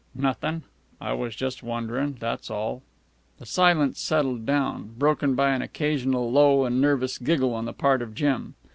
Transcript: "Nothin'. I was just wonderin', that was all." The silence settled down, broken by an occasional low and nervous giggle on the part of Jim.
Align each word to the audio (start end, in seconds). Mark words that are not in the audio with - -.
"Nothin'. 0.15 0.63
I 0.99 1.13
was 1.13 1.35
just 1.35 1.61
wonderin', 1.61 2.15
that 2.21 2.39
was 2.39 2.49
all." 2.49 2.81
The 3.37 3.45
silence 3.45 3.99
settled 3.99 4.47
down, 4.47 4.95
broken 4.97 5.35
by 5.35 5.51
an 5.51 5.61
occasional 5.61 6.31
low 6.31 6.65
and 6.65 6.81
nervous 6.81 7.19
giggle 7.19 7.53
on 7.53 7.65
the 7.65 7.71
part 7.73 8.01
of 8.01 8.15
Jim. 8.15 8.55